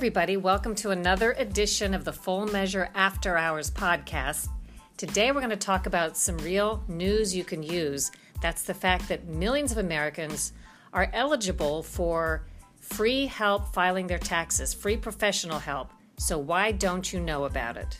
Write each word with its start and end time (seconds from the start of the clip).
Everybody. 0.00 0.38
Welcome 0.38 0.74
to 0.76 0.92
another 0.92 1.32
edition 1.32 1.92
of 1.92 2.06
the 2.06 2.12
Full 2.14 2.46
Measure 2.46 2.88
After 2.94 3.36
Hours 3.36 3.70
podcast. 3.70 4.48
Today, 4.96 5.30
we're 5.30 5.42
going 5.42 5.50
to 5.50 5.56
talk 5.56 5.84
about 5.84 6.16
some 6.16 6.38
real 6.38 6.82
news 6.88 7.36
you 7.36 7.44
can 7.44 7.62
use. 7.62 8.10
That's 8.40 8.62
the 8.62 8.72
fact 8.72 9.10
that 9.10 9.26
millions 9.26 9.72
of 9.72 9.76
Americans 9.76 10.54
are 10.94 11.10
eligible 11.12 11.82
for 11.82 12.46
free 12.80 13.26
help 13.26 13.74
filing 13.74 14.06
their 14.06 14.18
taxes, 14.18 14.72
free 14.72 14.96
professional 14.96 15.58
help. 15.58 15.90
So, 16.16 16.38
why 16.38 16.72
don't 16.72 17.12
you 17.12 17.20
know 17.20 17.44
about 17.44 17.76
it? 17.76 17.98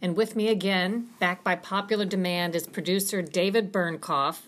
And 0.00 0.16
with 0.16 0.34
me 0.34 0.48
again, 0.48 1.10
back 1.18 1.44
by 1.44 1.56
popular 1.56 2.06
demand, 2.06 2.56
is 2.56 2.66
producer 2.66 3.20
David 3.20 3.70
Bernkoff 3.70 4.38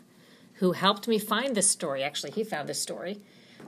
who 0.55 0.73
helped 0.73 1.09
me 1.09 1.19
find 1.19 1.55
this 1.55 1.71
story. 1.71 2.03
Actually, 2.03 2.33
he 2.33 2.45
found 2.45 2.69
this 2.69 2.81
story, 2.81 3.21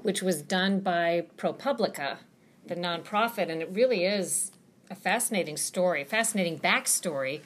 which 0.03 0.23
was 0.23 0.43
done 0.43 0.81
by 0.81 1.27
ProPublica, 1.37 2.19
the 2.67 2.77
nonprofit, 2.77 3.51
and 3.51 3.63
it 3.63 3.69
really 3.73 4.05
is 4.05 4.53
a 4.91 4.95
fascinating 4.95 5.57
story, 5.57 6.05
fascinating 6.05 6.59
backstory 6.59 7.41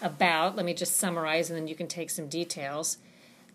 about. 0.00 0.56
Let 0.56 0.66
me 0.66 0.74
just 0.74 0.96
summarize, 0.96 1.50
and 1.50 1.58
then 1.58 1.68
you 1.68 1.74
can 1.74 1.88
take 1.88 2.10
some 2.10 2.28
details. 2.28 2.98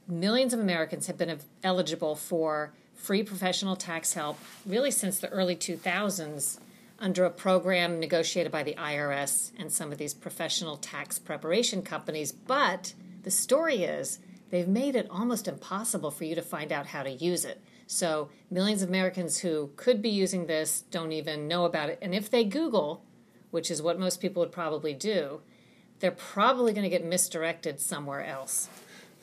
Millions 0.08 0.54
of 0.54 0.60
Americans 0.60 1.08
have 1.08 1.18
been 1.18 1.40
eligible 1.64 2.16
for 2.16 2.74
free 2.96 3.24
professional 3.24 3.76
tax 3.76 4.14
help 4.14 4.38
really 4.66 4.92
since 4.92 5.20
the 5.20 5.30
early 5.30 5.56
2000s 5.56 6.60
under 7.00 7.26
a 7.26 7.30
program 7.30 8.00
negotiated 8.00 8.52
by 8.52 8.64
the 8.64 8.76
IRS 8.76 9.52
and 9.58 9.72
some 9.72 9.92
of 9.92 9.98
these 9.98 10.14
professional 10.14 10.78
tax 10.78 11.20
preparation 11.20 11.82
companies. 11.82 12.32
But 12.32 12.94
the 13.24 13.32
story 13.32 13.84
is 13.84 14.20
they've 14.54 14.68
made 14.68 14.96
it 14.96 15.08
almost 15.10 15.48
impossible 15.48 16.12
for 16.12 16.26
you 16.26 16.36
to 16.36 16.42
find 16.44 16.72
out 16.72 16.86
how 16.86 17.02
to 17.02 17.10
use 17.10 17.44
it. 17.44 17.60
So, 17.88 18.30
millions 18.52 18.84
of 18.84 18.90
Americans 18.90 19.40
who 19.40 19.72
could 19.78 20.00
be 20.00 20.12
using 20.12 20.46
this 20.46 20.82
don't 20.92 21.12
even 21.12 21.48
know 21.48 21.66
about 21.66 21.90
it. 21.90 21.98
And 22.04 22.14
if 22.14 22.30
they 22.30 22.44
Google, 22.44 23.04
which 23.50 23.72
is 23.72 23.82
what 23.82 24.00
most 24.00 24.22
people 24.22 24.42
would 24.42 24.52
probably 24.52 24.94
do, 24.94 25.42
they're 25.98 26.12
probably 26.12 26.72
going 26.72 26.84
to 26.84 26.90
get 26.90 27.04
misdirected 27.04 27.80
somewhere 27.80 28.24
else. 28.24 28.70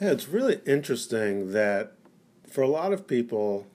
Yeah, 0.01 0.11
it's 0.11 0.27
really 0.27 0.61
interesting 0.67 1.53
that 1.53 1.93
for 2.49 2.63
a 2.63 2.69
lot 2.69 2.93
of 2.93 3.07
people, 3.07 3.69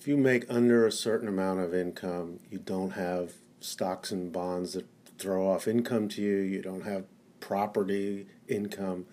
if 0.00 0.08
you 0.08 0.16
make 0.16 0.44
under 0.48 0.88
a 0.88 0.92
certain 0.92 1.28
amount 1.28 1.60
of 1.60 1.72
income, 1.72 2.40
you 2.50 2.58
don't 2.58 2.94
have 2.94 3.34
stocks 3.60 4.10
and 4.10 4.32
bonds 4.32 4.72
that 4.72 4.86
throw 5.18 5.46
off 5.46 5.68
income 5.68 6.08
to 6.08 6.20
you, 6.20 6.38
you 6.38 6.60
don't 6.60 6.82
have 6.82 7.04
property 7.38 8.26
income 8.48 9.06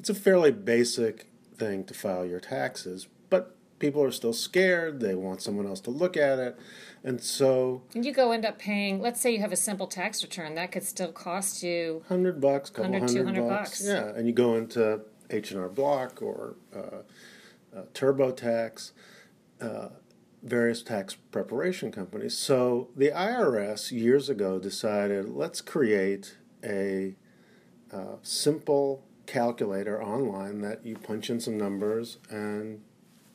it's 0.00 0.08
a 0.08 0.14
fairly 0.14 0.50
basic 0.50 1.26
thing 1.56 1.84
to 1.84 1.92
file 1.92 2.24
your 2.24 2.40
taxes, 2.40 3.06
but 3.28 3.54
people 3.78 4.02
are 4.02 4.10
still 4.10 4.32
scared. 4.32 5.00
They 5.00 5.14
want 5.14 5.42
someone 5.42 5.66
else 5.66 5.80
to 5.80 5.90
look 5.90 6.16
at 6.16 6.38
it. 6.38 6.58
And 7.04 7.22
so. 7.22 7.82
And 7.94 8.02
you 8.02 8.14
go 8.14 8.32
end 8.32 8.46
up 8.46 8.58
paying, 8.58 9.02
let's 9.02 9.20
say 9.20 9.30
you 9.30 9.40
have 9.40 9.52
a 9.52 9.56
simple 9.56 9.86
tax 9.86 10.22
return, 10.22 10.54
that 10.54 10.72
could 10.72 10.84
still 10.84 11.12
cost 11.12 11.62
you 11.62 12.02
100 12.06 12.40
bucks, 12.40 12.70
couple 12.70 12.92
100, 12.92 13.12
200 13.12 13.46
bucks. 13.46 13.70
bucks. 13.70 13.84
Yeah, 13.84 14.08
and 14.16 14.26
you 14.26 14.32
go 14.32 14.54
into 14.54 15.02
H&R 15.28 15.68
Block 15.68 16.22
or 16.22 16.56
uh, 16.74 17.02
uh, 17.76 17.82
TurboTax, 17.92 18.92
uh, 19.60 19.88
various 20.42 20.82
tax 20.82 21.14
preparation 21.14 21.92
companies. 21.92 22.38
So 22.38 22.88
the 22.96 23.10
IRS 23.10 23.92
years 23.92 24.30
ago 24.30 24.58
decided 24.58 25.28
let's 25.28 25.60
create 25.60 26.38
a 26.64 27.16
uh, 27.92 28.16
simple 28.22 29.04
calculator 29.30 30.02
online 30.02 30.60
that 30.60 30.84
you 30.84 30.96
punch 30.96 31.30
in 31.30 31.38
some 31.40 31.56
numbers 31.56 32.18
and 32.30 32.82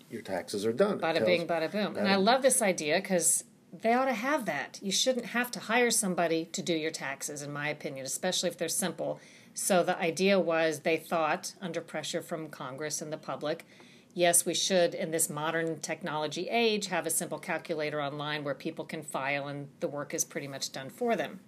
your 0.09 0.22
taxes 0.22 0.66
are 0.66 0.73
done. 0.73 1.00
Bada 1.00 1.16
tells, 1.16 1.25
bing, 1.25 1.47
bada 1.47 1.72
boom. 1.72 1.95
And 1.95 2.07
I 2.07 2.17
love 2.17 2.41
this 2.41 2.61
idea 2.61 2.97
because 3.01 3.45
they 3.72 3.94
ought 3.94 4.05
to 4.05 4.13
have 4.13 4.45
that. 4.45 4.79
You 4.81 4.91
shouldn't 4.91 5.28
have 5.28 5.51
to 5.51 5.59
hire 5.61 5.91
somebody 5.91 6.45
to 6.51 6.61
do 6.61 6.73
your 6.73 6.91
taxes, 6.91 7.41
in 7.41 7.51
my 7.51 7.69
opinion, 7.69 8.05
especially 8.05 8.50
if 8.50 8.57
they're 8.57 8.67
simple. 8.67 9.19
So 9.53 9.84
the 9.84 9.97
idea 9.97 10.38
was 10.38 10.81
they 10.81 10.97
thought, 10.97 11.53
under 11.61 11.79
pressure 11.79 12.22
from 12.22 12.50
Congress 12.50 13.01
and 13.01 13.11
the 13.11 13.17
public, 13.17 13.66
yes, 14.13 14.45
we 14.45 14.53
should, 14.53 14.94
in 14.94 15.11
this 15.11 15.29
modern 15.29 15.79
technology 15.79 16.50
age, 16.50 16.88
have 16.88 17.07
a 17.07 17.09
simple 17.09 17.39
calculator 17.39 18.01
online 18.01 18.44
where 18.44 18.53
people 18.53 18.84
can 18.84 19.01
file 19.01 19.47
and 19.47 19.69
the 19.79 19.88
work 19.88 20.13
is 20.13 20.25
pretty 20.25 20.47
much 20.47 20.73
done 20.73 20.89
for 20.89 21.16
them. 21.16 21.39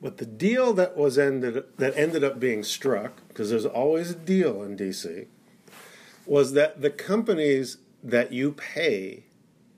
But 0.00 0.18
the 0.18 0.26
deal 0.26 0.72
that 0.74 0.96
was 0.96 1.18
ended 1.18 1.64
that 1.78 1.96
ended 1.96 2.22
up 2.24 2.38
being 2.38 2.62
struck, 2.62 3.26
because 3.28 3.50
there's 3.50 3.66
always 3.66 4.10
a 4.10 4.14
deal 4.14 4.62
in 4.62 4.76
DC, 4.76 5.26
was 6.26 6.52
that 6.52 6.82
the 6.82 6.90
companies 6.90 7.78
that 8.02 8.32
you 8.32 8.52
pay 8.52 9.24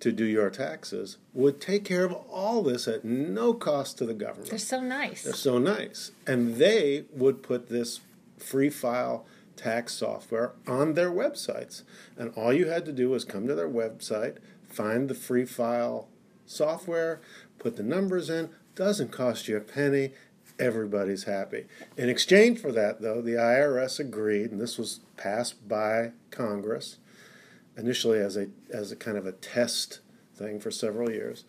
to 0.01 0.13
do 0.13 0.25
your 0.25 0.51
taxes 0.51 1.17
would 1.33 1.61
take 1.61 1.85
care 1.85 2.05
of 2.05 2.13
all 2.13 2.63
this 2.63 2.87
at 2.87 3.05
no 3.05 3.55
cost 3.55 3.99
to 3.99 4.05
the 4.05 4.15
government. 4.15 4.51
They're 4.51 4.59
so 4.59 4.81
nice. 4.81 5.23
They're 5.23 5.33
so 5.33 5.59
nice. 5.59 6.11
And 6.27 6.57
they 6.57 7.05
would 7.13 7.43
put 7.43 7.69
this 7.69 8.01
free 8.37 8.71
file 8.71 9.25
tax 9.57 9.95
software 9.95 10.53
on 10.67 10.95
their 10.95 11.11
websites. 11.11 11.83
And 12.17 12.33
all 12.37 12.53
you 12.53 12.67
had 12.67 12.85
to 12.87 12.93
do 12.93 13.11
was 13.11 13.25
come 13.25 13.47
to 13.47 13.55
their 13.55 13.69
website, 13.69 14.37
find 14.69 15.09
the 15.09 15.15
free 15.15 15.47
file 15.47 16.09
software, 16.45 17.21
put 17.59 17.77
the 17.77 17.83
numbers 17.83 18.29
in, 18.29 18.51
doesn't 18.77 19.11
cost 19.11 19.49
you 19.49 19.57
a 19.57 19.61
penny. 19.61 20.13
Everybody's 20.59 21.25
happy. 21.25 21.67
In 21.97 22.09
exchange 22.09 22.61
for 22.61 22.71
that, 22.73 23.03
though, 23.03 23.21
the 23.21 23.33
IRS 23.33 23.99
agreed, 23.99 24.53
and 24.53 24.61
this 24.61 24.79
was 24.79 25.01
passed 25.17 25.67
by 25.69 26.13
Congress 26.31 26.99
initially 27.77 28.19
as 28.19 28.37
a 28.37 28.49
as 28.71 28.91
a 28.93 28.97
kind 28.97 29.19
of 29.19 29.27
a 29.27 29.33
test 29.33 30.01
thing 30.35 30.61
for 30.61 30.71
several 30.71 31.11
years. 31.11 31.45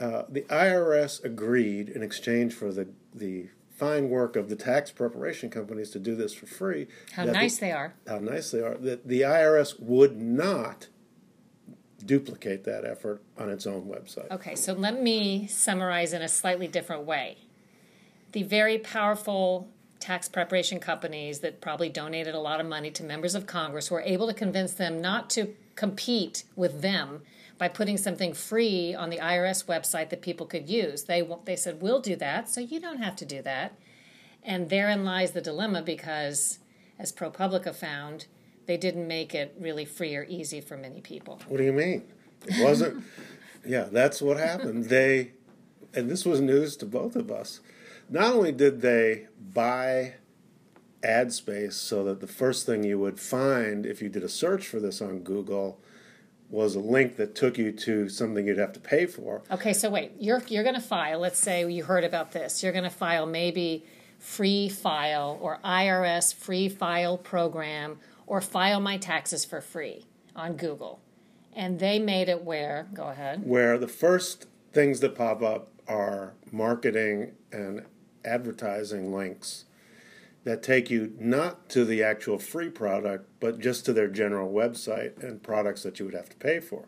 Uh, 0.00 0.24
the 0.28 0.42
IRS 0.42 1.22
agreed 1.22 1.88
in 1.88 2.02
exchange 2.02 2.54
for 2.54 2.72
the 2.72 2.88
the 3.14 3.48
fine 3.76 4.08
work 4.08 4.36
of 4.36 4.48
the 4.48 4.56
tax 4.56 4.90
preparation 4.90 5.50
companies 5.50 5.90
to 5.90 5.98
do 5.98 6.14
this 6.14 6.32
for 6.32 6.46
free. 6.46 6.86
How 7.12 7.24
nice 7.24 7.56
the, 7.56 7.66
they 7.66 7.72
are. 7.72 7.94
How 8.06 8.18
nice 8.18 8.50
they 8.50 8.60
are. 8.60 8.76
That 8.76 9.06
the 9.06 9.22
IRS 9.22 9.80
would 9.80 10.20
not 10.20 10.88
duplicate 12.06 12.64
that 12.64 12.84
effort 12.84 13.22
on 13.38 13.50
its 13.50 13.66
own 13.66 13.84
website. 13.84 14.30
Okay, 14.30 14.54
so 14.54 14.72
let 14.72 15.02
me 15.02 15.46
summarize 15.46 16.12
in 16.12 16.22
a 16.22 16.28
slightly 16.28 16.66
different 16.66 17.04
way. 17.04 17.38
The 18.32 18.42
very 18.42 18.78
powerful 18.78 19.68
tax 20.00 20.28
preparation 20.28 20.80
companies 20.80 21.40
that 21.40 21.60
probably 21.60 21.88
donated 21.88 22.34
a 22.34 22.40
lot 22.40 22.60
of 22.60 22.66
money 22.66 22.90
to 22.90 23.02
members 23.02 23.34
of 23.34 23.46
Congress 23.46 23.90
were 23.90 24.02
able 24.02 24.26
to 24.26 24.34
convince 24.34 24.74
them 24.74 25.00
not 25.00 25.30
to 25.30 25.54
compete 25.76 26.44
with 26.56 26.82
them 26.82 27.22
by 27.56 27.68
putting 27.68 27.96
something 27.96 28.34
free 28.34 28.94
on 28.94 29.10
the 29.10 29.18
IRS 29.18 29.64
website 29.64 30.10
that 30.10 30.20
people 30.20 30.46
could 30.46 30.68
use. 30.68 31.04
They 31.04 31.26
they 31.44 31.56
said 31.56 31.80
we'll 31.80 32.00
do 32.00 32.16
that, 32.16 32.48
so 32.48 32.60
you 32.60 32.80
don't 32.80 32.98
have 32.98 33.16
to 33.16 33.24
do 33.24 33.40
that. 33.42 33.78
And 34.42 34.68
therein 34.68 35.04
lies 35.04 35.32
the 35.32 35.40
dilemma 35.40 35.80
because 35.80 36.58
as 36.98 37.12
ProPublica 37.12 37.74
found, 37.74 38.26
they 38.66 38.76
didn't 38.76 39.06
make 39.06 39.34
it 39.34 39.56
really 39.58 39.84
free 39.84 40.16
or 40.16 40.24
easy 40.28 40.60
for 40.60 40.76
many 40.76 41.00
people. 41.00 41.40
What 41.48 41.58
do 41.58 41.64
you 41.64 41.72
mean? 41.72 42.04
It 42.46 42.62
wasn't. 42.62 43.04
yeah, 43.66 43.88
that's 43.90 44.20
what 44.22 44.36
happened. 44.36 44.84
They, 44.86 45.32
and 45.94 46.10
this 46.10 46.24
was 46.24 46.40
news 46.40 46.76
to 46.78 46.86
both 46.86 47.16
of 47.16 47.30
us. 47.30 47.60
Not 48.08 48.34
only 48.34 48.52
did 48.52 48.80
they 48.80 49.28
buy 49.38 50.14
ad 51.02 51.32
space 51.32 51.76
so 51.76 52.04
that 52.04 52.20
the 52.20 52.26
first 52.26 52.66
thing 52.66 52.82
you 52.82 52.98
would 52.98 53.20
find 53.20 53.84
if 53.84 54.00
you 54.00 54.08
did 54.08 54.22
a 54.22 54.28
search 54.28 54.66
for 54.66 54.80
this 54.80 55.02
on 55.02 55.20
Google 55.20 55.78
was 56.50 56.74
a 56.74 56.80
link 56.80 57.16
that 57.16 57.34
took 57.34 57.58
you 57.58 57.72
to 57.72 58.08
something 58.08 58.46
you'd 58.46 58.58
have 58.58 58.72
to 58.72 58.80
pay 58.80 59.06
for. 59.06 59.42
Okay, 59.50 59.72
so 59.72 59.90
wait, 59.90 60.12
you're 60.18 60.42
you're 60.48 60.62
going 60.62 60.74
to 60.74 60.80
file. 60.80 61.18
Let's 61.18 61.38
say 61.38 61.68
you 61.70 61.84
heard 61.84 62.04
about 62.04 62.32
this. 62.32 62.62
You're 62.62 62.72
going 62.72 62.84
to 62.84 62.90
file 62.90 63.26
maybe 63.26 63.84
free 64.18 64.68
file 64.68 65.38
or 65.40 65.58
IRS 65.64 66.34
free 66.34 66.68
file 66.68 67.18
program 67.18 67.98
or 68.26 68.40
file 68.40 68.80
my 68.80 68.96
taxes 68.96 69.44
for 69.44 69.60
free 69.60 70.06
on 70.34 70.56
Google. 70.56 71.00
And 71.54 71.78
they 71.78 71.98
made 71.98 72.28
it 72.28 72.42
where, 72.42 72.88
go 72.94 73.04
ahead. 73.08 73.46
Where 73.46 73.78
the 73.78 73.88
first 73.88 74.46
things 74.72 75.00
that 75.00 75.14
pop 75.14 75.42
up 75.42 75.68
are 75.86 76.34
marketing 76.50 77.32
and 77.52 77.84
advertising 78.24 79.12
links. 79.14 79.64
that 80.44 80.62
take 80.62 80.90
you 80.90 81.14
not 81.18 81.70
to 81.70 81.86
the 81.86 82.02
actual 82.02 82.38
free 82.38 82.68
product, 82.68 83.26
but 83.40 83.58
just 83.58 83.86
to 83.86 83.94
their 83.94 84.08
general 84.08 84.52
website 84.52 85.22
and 85.22 85.42
products 85.42 85.82
that 85.82 85.98
you 85.98 86.04
would 86.04 86.12
have 86.14 86.28
to 86.28 86.36
pay 86.36 86.60
for. 86.60 86.84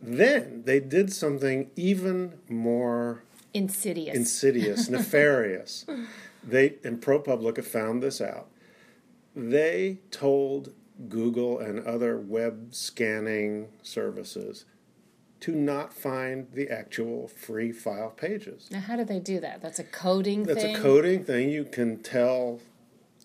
Then 0.00 0.62
they 0.64 0.78
did 0.80 1.12
something 1.12 1.70
even 1.76 2.38
more 2.48 3.24
Insidious. 3.52 4.14
insidious, 4.16 4.88
nefarious. 4.96 5.84
They 6.46 6.76
and 6.84 7.00
ProPublica 7.02 7.64
found 7.64 8.00
this 8.02 8.20
out. 8.20 8.46
They 9.34 9.98
told 10.10 10.72
Google 11.08 11.58
and 11.58 11.80
other 11.86 12.18
web 12.18 12.68
scanning 12.74 13.68
services 13.82 14.64
to 15.40 15.52
not 15.52 15.94
find 15.94 16.48
the 16.52 16.68
actual 16.68 17.26
free 17.28 17.72
file 17.72 18.10
pages. 18.10 18.68
now, 18.70 18.80
how 18.80 18.96
do 18.96 19.04
they 19.04 19.18
do 19.18 19.40
that? 19.40 19.62
That's 19.62 19.78
a 19.78 19.84
coding 19.84 20.42
That's 20.44 20.62
thing. 20.62 20.76
a 20.76 20.78
coding 20.78 21.24
thing. 21.24 21.48
You 21.48 21.64
can 21.64 22.02
tell, 22.02 22.60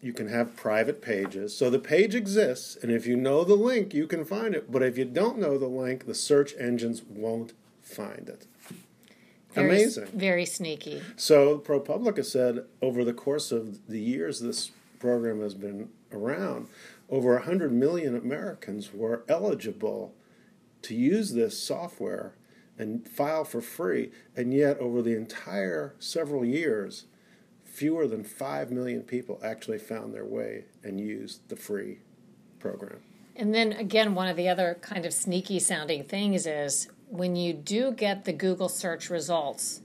you 0.02 0.14
can 0.14 0.30
have 0.30 0.56
private 0.56 1.02
pages. 1.02 1.58
So 1.58 1.70
the 1.70 1.80
page 1.80 2.16
exists, 2.16 2.78
and 2.82 2.90
if 2.90 3.06
you 3.06 3.18
know 3.18 3.44
the 3.44 3.56
link, 3.56 3.94
you 3.94 4.08
can 4.08 4.24
find 4.24 4.56
it. 4.56 4.72
But 4.72 4.82
if 4.84 4.98
you 4.98 5.04
don't 5.04 5.40
know 5.40 5.58
the 5.58 5.68
link, 5.68 6.06
the 6.06 6.16
search 6.16 6.54
engines 6.58 7.02
won't 7.04 7.52
find 7.82 8.30
it. 8.30 8.48
Very- 9.54 9.68
Amazing. 9.70 10.08
Very 10.14 10.46
sneaky. 10.46 11.02
So 11.18 11.60
ProPublica 11.60 12.24
said 12.24 12.66
over 12.82 13.04
the 13.04 13.14
course 13.14 13.52
of 13.52 13.88
the 13.88 14.00
years 14.00 14.40
this 14.40 14.72
program 15.06 15.40
has 15.40 15.54
been 15.54 15.90
around, 16.12 16.68
over 17.12 17.36
100 17.36 17.72
million 17.72 18.16
Americans 18.16 18.92
were 18.92 19.24
eligible 19.30 20.16
to 20.82 20.96
use 20.96 21.34
this 21.34 21.62
software 21.62 22.34
and 22.80 23.08
file 23.08 23.44
for 23.44 23.62
free. 23.62 24.10
And 24.36 24.52
yet, 24.52 24.80
over 24.80 25.04
the 25.04 25.16
entire 25.16 25.94
several 26.00 26.44
years, 26.44 27.06
fewer 27.64 28.08
than 28.08 28.24
5 28.24 28.72
million 28.72 29.04
people 29.04 29.40
actually 29.44 29.78
found 29.78 30.12
their 30.12 30.26
way 30.26 30.66
and 30.84 31.00
used 31.00 31.50
the 31.50 31.56
free 31.56 32.00
program. 32.60 32.98
And 33.36 33.54
then 33.54 33.74
again, 33.74 34.16
one 34.16 34.28
of 34.28 34.38
the 34.38 34.50
other 34.50 34.80
kind 34.82 35.06
of 35.06 35.14
sneaky 35.14 35.60
sounding 35.60 36.04
things 36.04 36.48
is 36.48 36.88
when 37.10 37.36
you 37.36 37.54
do 37.54 37.92
get 37.92 38.26
the 38.26 38.34
Google 38.34 38.70
search 38.70 39.12
results, 39.12 39.82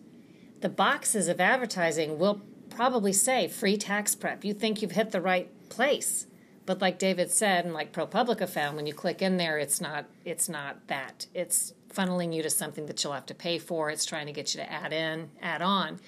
the 0.63 0.71
boxes 0.71 1.29
of 1.29 1.43
advertising 1.43 2.19
will 2.19 2.41
probably 2.71 3.13
say 3.13 3.49
free 3.49 3.77
tax 3.77 4.15
prep. 4.15 4.45
You 4.45 4.55
think 4.55 4.81
you've 4.81 4.93
hit 4.93 5.11
the 5.11 5.21
right 5.21 5.51
place. 5.69 6.27
But 6.67 6.81
like 6.81 6.99
David 6.99 7.31
said, 7.31 7.65
and 7.65 7.75
like 7.75 7.93
ProPublica 7.93 8.49
found, 8.49 8.77
when 8.77 8.87
you 8.87 8.95
click 8.95 9.23
in 9.23 9.37
there, 9.39 9.59
it's 9.59 9.81
not 9.81 10.07
it's 10.25 10.49
not 10.49 10.87
that. 10.87 11.27
It's 11.35 11.75
funneling 11.93 12.33
you 12.33 12.43
to 12.43 12.51
something 12.51 12.87
that 12.87 13.03
you'll 13.03 13.13
have 13.13 13.27
to 13.27 13.35
pay 13.35 13.59
for. 13.59 13.91
It's 13.91 14.05
trying 14.05 14.27
to 14.27 14.33
get 14.33 14.55
you 14.55 14.61
to 14.61 14.73
add 14.73 14.93
in, 14.93 15.31
add 15.43 15.63
on. 15.63 15.99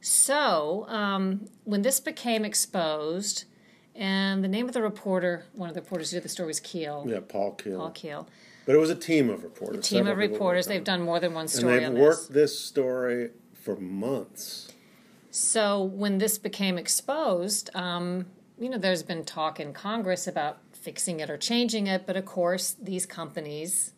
So 0.00 0.86
um, 0.88 1.48
when 1.64 1.82
this 1.82 2.00
became 2.00 2.44
exposed, 2.44 3.44
and 3.94 4.42
the 4.42 4.48
name 4.48 4.66
of 4.66 4.72
the 4.72 4.80
reporter, 4.80 5.44
one 5.52 5.68
of 5.68 5.74
the 5.74 5.82
reporters 5.82 6.10
who 6.10 6.16
did 6.16 6.24
the 6.24 6.30
story 6.30 6.46
was 6.46 6.60
Kiel. 6.60 7.04
Yeah, 7.06 7.20
Paul 7.20 7.52
Kiel. 7.52 7.78
Paul 7.78 7.90
Kiel. 7.90 8.28
But 8.64 8.74
it 8.74 8.78
was 8.78 8.90
a 8.90 8.94
team 8.94 9.28
of 9.28 9.42
reporters. 9.42 9.86
Team 9.88 10.06
of 10.06 10.16
reporters. 10.16 10.66
They've 10.66 10.84
done 10.84 11.02
more 11.02 11.20
than 11.20 11.34
one 11.34 11.48
story. 11.48 11.84
And 11.84 11.96
they've 11.96 12.02
on 12.02 12.08
worked 12.08 12.28
this. 12.28 12.52
this 12.52 12.58
story 12.58 13.30
for 13.52 13.76
months. 13.76 14.72
So 15.30 15.82
when 15.82 16.18
this 16.18 16.38
became 16.38 16.76
exposed, 16.76 17.70
um, 17.74 18.26
you 18.58 18.68
know, 18.68 18.78
there's 18.78 19.02
been 19.02 19.24
talk 19.24 19.60
in 19.60 19.72
Congress 19.72 20.26
about 20.26 20.58
fixing 20.72 21.20
it 21.20 21.30
or 21.30 21.36
changing 21.36 21.86
it, 21.86 22.06
but 22.06 22.16
of 22.16 22.24
course, 22.24 22.76
these 22.82 23.06
companies, 23.06 23.92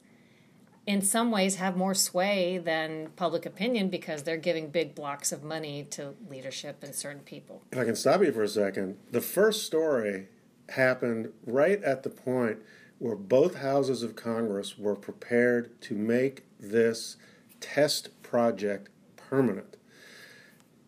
in 0.87 1.01
some 1.01 1.31
ways, 1.31 1.57
have 1.57 1.77
more 1.77 1.95
sway 1.95 2.59
than 2.59 3.09
public 3.17 3.47
opinion 3.47 3.89
because 3.89 4.25
they're 4.25 4.37
giving 4.37 4.69
big 4.69 4.95
blocks 4.95 5.33
of 5.33 5.43
money 5.43 5.85
to 5.91 6.15
leadership 6.29 6.83
and 6.83 6.95
certain 6.95 7.23
people. 7.23 7.63
If 7.73 7.79
I 7.79 7.85
can 7.85 7.97
stop 7.97 8.23
you 8.23 8.33
for 8.33 8.43
a 8.43 8.49
second, 8.49 8.99
the 9.11 9.21
first 9.21 9.65
story 9.65 10.29
happened 10.69 11.33
right 11.47 11.83
at 11.83 12.03
the 12.03 12.11
point 12.11 12.59
where 12.99 13.17
both 13.17 13.57
houses 13.57 14.03
of 14.03 14.15
Congress 14.15 14.79
were 14.79 14.95
prepared 14.95 15.81
to 15.83 15.95
make 15.95 16.45
this 16.61 17.17
test 17.61 18.23
project 18.23 18.91
permanent. 19.17 19.77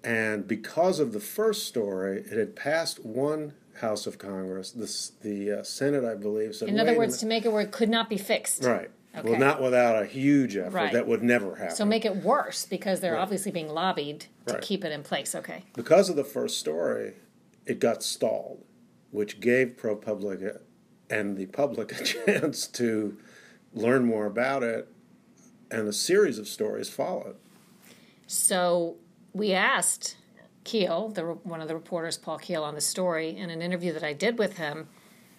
And 0.05 0.47
because 0.47 1.01
of 1.01 1.13
the 1.13 1.21
first 1.21 1.67
story, 1.67 2.21
it 2.21 2.37
had 2.39 2.55
passed 2.55 3.05
one 3.05 3.55
House 3.81 4.07
of 4.07 4.19
Congress. 4.19 4.71
The, 4.71 5.27
the 5.29 5.61
uh, 5.61 5.63
Senate, 5.65 6.05
I 6.05 6.15
believe, 6.15 6.55
said. 6.55 6.69
In 6.69 6.79
other 6.79 6.97
words, 6.97 7.19
to 7.19 7.27
make 7.27 7.45
it 7.45 7.53
where 7.53 7.63
it 7.63 7.73
could 7.73 7.89
not 7.89 8.09
be 8.09 8.19
fixed. 8.19 8.63
right. 8.65 8.91
Okay. 9.17 9.31
Well, 9.31 9.39
not 9.39 9.63
without 9.63 10.03
a 10.03 10.07
huge 10.07 10.57
effort. 10.57 10.73
Right. 10.73 10.93
That 10.93 11.07
would 11.07 11.23
never 11.23 11.55
happen. 11.55 11.77
So 11.77 11.85
make 11.85 12.05
it 12.05 12.17
worse 12.17 12.67
because 12.67 12.99
they're 12.99 13.13
Right. 13.15 13.21
obviously 13.23 13.53
being 13.53 13.69
lobbied 13.69 14.27
to 14.47 14.55
Right. 14.55 14.63
keep 14.63 14.85
it 14.85 14.91
in 14.91 15.05
place. 15.05 15.37
Okay. 15.37 15.63
because 15.75 16.09
of 16.11 16.17
the 16.17 16.25
first 16.25 16.59
story, 16.59 17.15
it 17.65 17.79
got 17.79 18.03
stalled, 18.03 18.65
which 19.13 19.39
gave 19.41 19.77
ProPublica 19.77 20.59
and 21.09 21.37
the 21.37 21.47
public 21.47 21.93
a 22.01 22.03
chance 22.05 22.67
to 22.67 23.17
learn 23.73 24.05
more 24.05 24.27
about 24.27 24.65
it, 24.65 24.89
and 25.71 25.87
a 25.87 25.93
series 25.93 26.37
of 26.39 26.49
stories 26.49 26.89
followed. 26.89 27.37
So 28.27 28.97
we 29.35 29.53
asked 29.53 30.17
Kiel, 30.63 31.11
the, 31.11 31.23
one 31.23 31.61
of 31.61 31.69
the 31.69 31.75
reporters, 31.75 32.17
Paul 32.17 32.39
Kiel, 32.39 32.65
on 32.65 32.75
the 32.75 32.81
story 32.81 33.37
in 33.37 33.51
an 33.51 33.61
interview 33.61 33.93
that 33.93 34.05
I 34.05 34.15
did 34.15 34.39
with 34.39 34.57
him. 34.57 34.89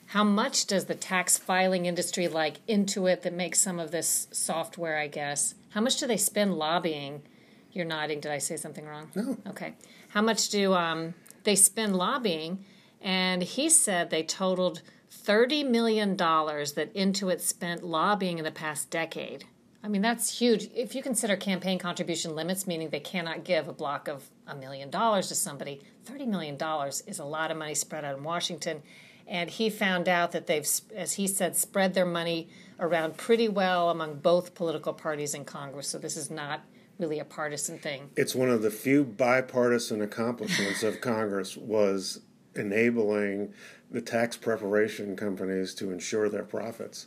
How 0.08 0.24
much 0.24 0.68
does 0.68 0.86
the 0.86 0.94
tax 0.94 1.38
filing 1.38 1.88
industry 1.88 2.28
like 2.28 2.66
Intuit 2.68 3.24
that 3.24 3.34
makes 3.34 3.60
some 3.60 3.80
of 3.80 3.90
this 3.90 4.28
software, 4.32 4.98
I 4.98 5.08
guess? 5.08 5.56
How 5.70 5.82
much 5.82 5.98
do 5.98 6.06
they 6.06 6.18
spend 6.18 6.54
lobbying? 6.54 7.24
You're 7.72 7.86
nodding. 7.86 8.20
Did 8.20 8.32
I 8.32 8.38
say 8.38 8.56
something 8.56 8.86
wrong? 8.86 9.10
No. 9.16 9.38
Okay. 9.48 9.74
How 10.10 10.22
much 10.22 10.50
do 10.50 10.74
um, 10.74 11.16
they 11.44 11.56
spend 11.56 11.96
lobbying? 11.96 12.64
And 13.02 13.42
he 13.42 13.70
said 13.70 14.10
they 14.10 14.24
totaled 14.24 14.82
$30 15.12 15.68
million 15.68 16.16
that 16.16 16.92
Intuit 16.94 17.42
spent 17.42 17.84
lobbying 17.84 18.38
in 18.38 18.44
the 18.44 18.52
past 18.52 18.90
decade. 18.90 19.46
I 19.86 19.88
mean, 19.88 20.02
that's 20.02 20.40
huge. 20.40 20.68
If 20.74 20.96
you 20.96 21.04
consider 21.04 21.36
campaign 21.36 21.78
contribution 21.78 22.36
limits, 22.36 22.66
meaning 22.66 22.90
they 22.90 23.00
cannot 23.00 23.44
give 23.44 23.68
a 23.68 23.74
block 23.74 24.08
of 24.08 24.32
a 24.48 24.56
million 24.56 24.90
dollars 24.90 25.28
to 25.28 25.36
somebody, 25.36 25.80
$30 26.08 26.26
million 26.28 26.58
is 27.06 27.20
a 27.20 27.24
lot 27.24 27.52
of 27.52 27.58
money 27.58 27.76
spread 27.76 28.04
out 28.04 28.18
in 28.18 28.24
Washington. 28.24 28.82
And 29.28 29.48
he 29.48 29.70
found 29.70 30.10
out 30.10 30.32
that 30.32 30.48
they've, 30.48 30.68
as 30.96 31.14
he 31.14 31.28
said, 31.28 31.56
spread 31.56 31.94
their 31.94 32.06
money 32.06 32.50
around 32.80 33.18
pretty 33.18 33.48
well 33.48 33.92
among 33.92 34.16
both 34.16 34.56
political 34.56 34.92
parties 34.92 35.36
in 35.36 35.46
Congress. 35.46 35.88
So 35.88 36.00
this 36.00 36.18
is 36.18 36.32
not 36.32 36.62
really 36.98 37.20
a 37.20 37.26
partisan 37.26 37.78
thing. 37.78 38.10
It's 38.16 38.34
one 38.34 38.50
of 38.50 38.64
the 38.64 38.72
few 38.72 39.04
bipartisan 39.04 40.02
accomplishments 40.02 40.82
of 40.82 41.00
Congress 41.00 41.56
was 41.56 42.22
enabling 42.56 43.54
the 43.92 44.02
tax 44.02 44.36
preparation 44.36 45.16
companies 45.16 45.76
to 45.76 45.92
ensure 45.92 46.28
their 46.28 46.44
profits. 46.44 47.06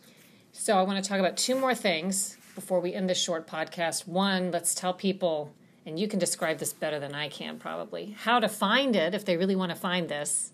So 0.52 0.78
I 0.78 0.82
want 0.82 1.02
to 1.02 1.08
talk 1.08 1.18
about 1.18 1.36
two 1.36 1.58
more 1.58 1.74
things 1.74 2.37
before 2.58 2.80
we 2.80 2.92
end 2.92 3.08
this 3.08 3.22
short 3.22 3.46
podcast. 3.46 4.08
One, 4.08 4.50
let's 4.50 4.74
tell 4.74 4.92
people, 4.92 5.54
and 5.86 5.96
you 5.96 6.08
can 6.08 6.18
describe 6.18 6.58
this 6.58 6.72
better 6.72 6.98
than 6.98 7.14
I 7.14 7.28
can 7.28 7.56
probably, 7.56 8.16
how 8.18 8.40
to 8.40 8.48
find 8.48 8.96
it 8.96 9.14
if 9.14 9.24
they 9.24 9.36
really 9.36 9.54
want 9.54 9.70
to 9.70 9.76
find 9.76 10.08
this. 10.08 10.52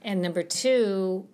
And 0.00 0.22
number 0.22 0.42
two, 0.42 1.28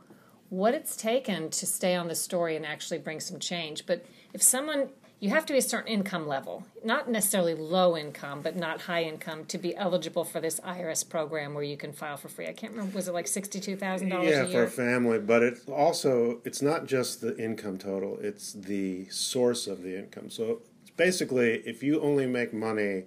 what 0.49 0.75
it's 0.75 0.97
taken 0.97 1.49
to 1.51 1.65
stay 1.65 1.95
on 1.95 2.09
the 2.09 2.17
story 2.17 2.57
and 2.57 2.67
actually 2.67 2.99
bring 2.99 3.21
some 3.21 3.39
change. 3.39 3.87
But 3.87 4.05
if 4.33 4.43
someone, 4.43 4.89
you 5.21 5.29
have 5.29 5.45
to 5.45 5.53
be 5.53 5.59
a 5.59 5.63
certain 5.63 5.93
income 5.93 6.27
level, 6.27 6.65
not 6.83 7.09
necessarily 7.11 7.55
low 7.55 7.95
income, 7.95 8.41
but 8.41 8.57
not 8.57 8.83
high 8.83 9.03
income, 9.03 9.45
to 9.45 9.59
be 9.59 9.77
eligible 9.77 10.25
for 10.25 10.41
this 10.41 10.59
IRS 10.61 11.07
program 11.07 11.53
where 11.53 11.63
you 11.63 11.77
can 11.77 11.93
file 11.93 12.17
for 12.17 12.31
free. 12.31 12.49
I 12.49 12.55
can't 12.55 12.73
remember, 12.73 12.97
was 12.97 13.07
it 13.07 13.13
like 13.13 13.27
$62,000 13.27 14.25
Yeah, 14.25 14.43
a 14.43 14.47
for 14.49 14.63
a 14.65 14.71
family, 14.71 15.19
but 15.19 15.43
it's 15.43 15.69
also 15.69 16.41
it's 16.45 16.63
not 16.63 16.87
just 16.87 17.21
the 17.21 17.37
income 17.37 17.77
total; 17.77 18.19
it's 18.23 18.55
the 18.55 19.09
source 19.11 19.67
of 19.67 19.83
the 19.83 19.99
income. 19.99 20.31
So 20.31 20.63
basically, 20.97 21.63
if 21.67 21.83
you 21.83 22.01
only 22.01 22.27
make 22.27 22.55
money 22.55 23.05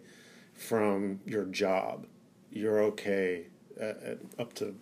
from 0.53 1.19
your 1.25 1.45
job, 1.45 2.05
you're 2.51 2.79
okay 2.83 3.47
at, 3.81 4.03
at 4.03 4.17
up 4.37 4.53
to 4.55 4.75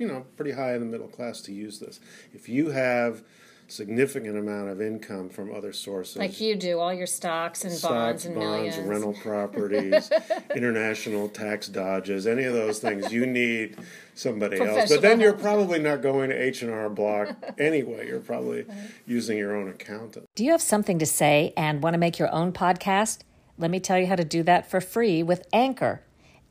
you 0.00 0.08
know 0.08 0.26
pretty 0.36 0.52
high 0.52 0.74
in 0.74 0.80
the 0.80 0.86
middle 0.86 1.06
class 1.06 1.40
to 1.42 1.52
use 1.52 1.78
this. 1.78 2.00
If 2.34 2.48
you 2.48 2.70
have 2.70 3.22
significant 3.68 4.36
amount 4.36 4.68
of 4.68 4.80
income 4.80 5.28
from 5.28 5.54
other 5.54 5.72
sources, 5.72 6.16
like 6.16 6.40
you 6.40 6.56
do, 6.56 6.78
all 6.78 6.92
your 6.94 7.06
stocks 7.06 7.64
and 7.64 7.80
bonds 7.82 8.24
and 8.24 8.34
bonds, 8.34 8.76
millions. 8.76 8.88
rental 8.88 9.12
properties, 9.22 10.10
international 10.54 11.28
tax 11.28 11.68
dodges, 11.68 12.26
any 12.26 12.44
of 12.44 12.52
those 12.54 12.78
things, 12.78 13.12
you 13.12 13.26
need 13.26 13.76
somebody 14.14 14.60
else. 14.60 14.90
But 14.90 15.02
then 15.02 15.20
you're 15.20 15.32
probably 15.32 15.78
not 15.78 16.02
going 16.02 16.30
to 16.30 16.36
H 16.36 16.62
and 16.62 16.70
R 16.70 16.88
Block 16.88 17.36
anyway. 17.58 18.06
You're 18.06 18.20
probably 18.20 18.66
using 19.06 19.38
your 19.38 19.56
own 19.56 19.68
accountant. 19.68 20.26
Do 20.34 20.44
you 20.44 20.52
have 20.52 20.62
something 20.62 20.98
to 20.98 21.06
say 21.06 21.52
and 21.56 21.82
want 21.82 21.94
to 21.94 21.98
make 21.98 22.18
your 22.18 22.32
own 22.32 22.52
podcast? 22.52 23.20
Let 23.58 23.70
me 23.70 23.80
tell 23.80 23.98
you 23.98 24.06
how 24.06 24.16
to 24.16 24.24
do 24.24 24.42
that 24.44 24.70
for 24.70 24.80
free 24.80 25.22
with 25.22 25.46
Anchor. 25.52 26.02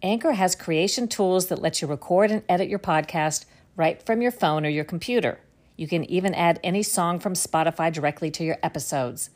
Anchor 0.02 0.34
has 0.34 0.56
creation 0.56 1.08
tools 1.08 1.48
that 1.48 1.62
let 1.62 1.82
you 1.82 1.88
record 1.88 2.32
and 2.32 2.44
edit 2.50 2.68
your 2.68 2.80
podcast 2.80 3.46
right 3.76 4.02
from 4.06 4.22
your 4.22 4.32
phone 4.32 4.66
or 4.66 4.70
your 4.70 4.84
computer. 4.84 5.40
You 5.78 5.88
can 5.88 6.04
even 6.06 6.34
add 6.34 6.60
any 6.64 6.84
song 6.84 7.20
from 7.20 7.34
Spotify 7.34 7.92
directly 7.92 8.32
to 8.32 8.44
your 8.44 8.58
episodes. 8.64 9.30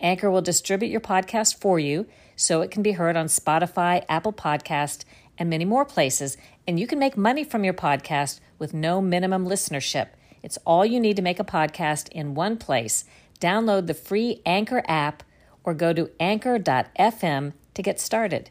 Anchor 0.00 0.30
will 0.30 0.42
distribute 0.42 0.90
your 0.90 1.00
podcast 1.00 1.60
for 1.60 1.78
you 1.78 2.06
so 2.36 2.60
it 2.60 2.70
can 2.70 2.82
be 2.82 2.92
heard 2.92 3.16
on 3.16 3.26
Spotify, 3.26 4.04
Apple 4.08 4.32
Podcast, 4.32 5.04
and 5.38 5.48
many 5.48 5.64
more 5.64 5.84
places. 5.84 6.36
And 6.66 6.78
you 6.78 6.86
can 6.86 6.98
make 6.98 7.16
money 7.16 7.44
from 7.44 7.64
your 7.64 7.74
podcast 7.74 8.40
with 8.58 8.74
no 8.74 9.00
minimum 9.00 9.46
listenership. 9.46 10.08
It's 10.42 10.58
all 10.66 10.84
you 10.84 11.00
need 11.00 11.16
to 11.16 11.22
make 11.22 11.40
a 11.40 11.44
podcast 11.44 12.08
in 12.08 12.34
one 12.34 12.56
place. 12.56 13.04
Download 13.40 13.86
the 13.86 13.94
free 13.94 14.42
Anchor 14.44 14.82
app 14.86 15.22
or 15.64 15.74
go 15.74 15.92
to 15.92 16.10
anchor.fm 16.20 17.52
to 17.74 17.82
get 17.82 18.00
started. 18.00 18.50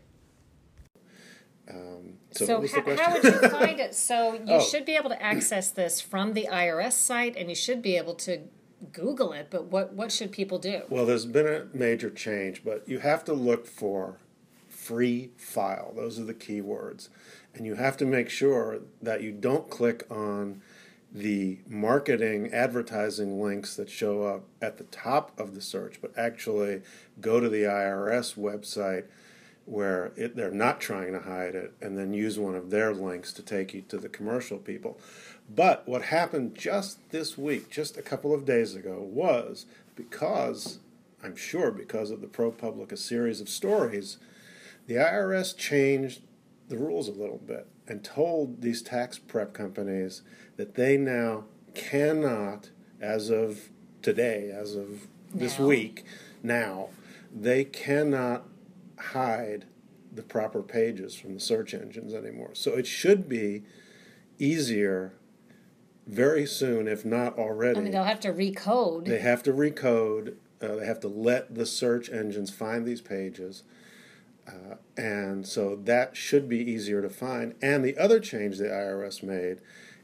So, 2.33 2.45
So, 2.45 2.53
what 2.53 2.61
was 2.63 2.71
the 2.71 2.81
how, 2.81 2.95
how 2.95 3.13
would 3.13 3.23
you 3.23 3.49
find 3.49 3.79
it? 3.79 3.95
So 4.09 4.33
you 4.33 4.41
Oh. 4.47 4.59
should 4.59 4.85
be 4.85 4.95
able 4.95 5.09
to 5.09 5.21
access 5.21 5.69
this 5.69 6.01
from 6.01 6.33
the 6.33 6.47
IRS 6.51 6.93
site, 6.93 7.35
and 7.37 7.49
you 7.49 7.55
should 7.55 7.81
be 7.81 7.95
able 7.97 8.15
to 8.15 8.39
Google 8.91 9.31
it. 9.33 9.47
But 9.49 9.65
what 9.65 9.93
what 9.93 10.11
should 10.11 10.31
people 10.31 10.57
do? 10.59 10.81
Well, 10.89 11.05
there's 11.05 11.25
been 11.25 11.47
a 11.47 11.65
major 11.75 12.09
change, 12.09 12.63
but 12.63 12.87
you 12.87 12.99
have 12.99 13.23
to 13.25 13.33
look 13.33 13.65
for 13.65 14.17
free 14.67 15.29
file. 15.37 15.93
Those 15.95 16.19
are 16.19 16.25
the 16.25 16.33
keywords. 16.33 17.09
And 17.55 17.65
you 17.65 17.75
have 17.75 17.95
to 17.97 18.05
make 18.05 18.29
sure 18.29 18.79
that 19.01 19.21
you 19.21 19.31
don't 19.31 19.69
click 19.69 20.03
on 20.09 20.61
the 21.11 21.59
marketing 21.67 22.51
advertising 22.51 23.39
links 23.39 23.75
that 23.75 23.87
show 23.89 24.23
up 24.23 24.43
at 24.61 24.79
the 24.79 24.83
top 24.85 25.39
of 25.39 25.53
the 25.53 25.61
search, 25.61 26.01
but 26.01 26.11
actually 26.17 26.81
go 27.21 27.39
to 27.39 27.47
the 27.47 27.61
IRS 27.63 28.35
website 28.35 29.05
where 29.65 30.11
it, 30.15 30.35
they're 30.35 30.51
not 30.51 30.81
trying 30.81 31.13
to 31.13 31.21
hide 31.21 31.55
it 31.55 31.73
and 31.81 31.97
then 31.97 32.13
use 32.13 32.37
one 32.37 32.55
of 32.55 32.69
their 32.69 32.93
links 32.93 33.31
to 33.33 33.41
take 33.41 33.73
you 33.73 33.81
to 33.81 33.97
the 33.97 34.09
commercial 34.09 34.57
people. 34.57 34.99
But 35.53 35.87
what 35.87 36.03
happened 36.03 36.55
just 36.55 37.11
this 37.11 37.37
week, 37.37 37.69
just 37.69 37.97
a 37.97 38.01
couple 38.01 38.33
of 38.33 38.45
days 38.45 38.75
ago, 38.75 39.01
was 39.01 39.65
because, 39.95 40.79
I'm 41.23 41.35
sure 41.35 41.71
because 41.71 42.11
of 42.11 42.21
the 42.21 42.27
ProPublica 42.27 42.97
series 42.97 43.39
of 43.41 43.49
stories, 43.49 44.17
the 44.87 44.95
IRS 44.95 45.55
changed 45.55 46.21
the 46.67 46.77
rules 46.77 47.07
a 47.07 47.11
little 47.13 47.41
bit 47.45 47.67
and 47.87 48.03
told 48.03 48.61
these 48.61 48.81
tax 48.81 49.17
prep 49.17 49.53
companies 49.53 50.21
that 50.57 50.75
they 50.75 50.97
now 50.97 51.45
cannot, 51.73 52.69
as 53.01 53.29
of 53.29 53.69
today, 54.01 54.51
as 54.51 54.75
of 54.75 55.07
this 55.33 55.57
Now. 55.59 55.65
week, 55.65 56.05
now, 56.41 56.89
they 57.33 57.63
cannot 57.63 58.43
hide 58.97 59.65
the 60.11 60.23
proper 60.23 60.61
pages 60.61 61.15
from 61.15 61.33
the 61.33 61.39
search 61.39 61.73
engines 61.73 62.13
anymore. 62.13 62.51
So 62.53 62.71
it 62.71 62.85
should 62.85 63.27
be 63.27 63.63
easier 64.37 65.13
very 66.05 66.45
soon, 66.45 66.87
if 66.87 67.05
not 67.05 67.37
already. 67.37 67.79
I 67.79 67.81
mean, 67.81 67.91
they'll 67.91 68.03
have 68.03 68.19
to 68.21 68.33
recode. 68.33 69.05
They 69.05 69.19
have 69.19 69.43
to 69.43 69.53
recode. 69.53 70.35
Uh, 70.61 70.75
they 70.75 70.85
have 70.85 70.99
to 71.01 71.07
let 71.07 71.55
the 71.55 71.65
search 71.65 72.09
engines 72.09 72.49
find 72.49 72.85
these 72.85 73.01
pages, 73.01 73.63
uh, 74.47 74.75
and 74.95 75.45
so 75.47 75.75
that 75.75 76.15
should 76.15 76.47
be 76.47 76.59
easier 76.59 77.01
to 77.01 77.09
find. 77.09 77.55
And 77.61 77.83
the 77.83 77.97
other 77.97 78.19
change 78.19 78.57
the 78.57 78.65
IRS 78.65 79.23
made 79.23 79.59